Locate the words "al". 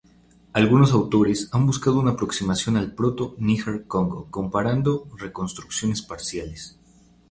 2.75-2.95